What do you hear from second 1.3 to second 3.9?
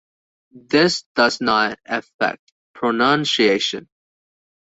not affect pronunciation.